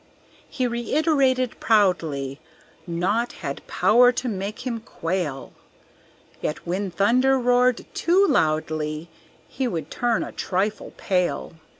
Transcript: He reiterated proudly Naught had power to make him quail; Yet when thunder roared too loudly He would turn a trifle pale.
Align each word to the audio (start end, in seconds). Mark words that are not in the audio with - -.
He 0.49 0.65
reiterated 0.65 1.59
proudly 1.59 2.39
Naught 2.87 3.33
had 3.45 3.61
power 3.67 4.11
to 4.13 4.27
make 4.27 4.65
him 4.65 4.79
quail; 4.79 5.53
Yet 6.41 6.65
when 6.65 6.89
thunder 6.89 7.37
roared 7.37 7.85
too 7.93 8.25
loudly 8.25 9.09
He 9.47 9.67
would 9.67 9.91
turn 9.91 10.23
a 10.23 10.31
trifle 10.31 10.91
pale. 10.97 11.53